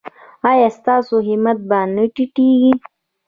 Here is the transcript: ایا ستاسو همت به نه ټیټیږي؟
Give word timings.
ایا 0.51 0.69
ستاسو 0.77 1.15
همت 1.27 1.57
به 1.69 1.79
نه 1.95 2.03
ټیټیږي؟ 2.15 2.73